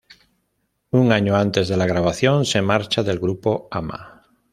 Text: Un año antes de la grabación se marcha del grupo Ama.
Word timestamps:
Un 0.89 1.11
año 1.11 1.35
antes 1.35 1.67
de 1.67 1.77
la 1.77 1.85
grabación 1.85 2.43
se 2.45 2.63
marcha 2.63 3.03
del 3.03 3.19
grupo 3.19 3.67
Ama. 3.69 4.23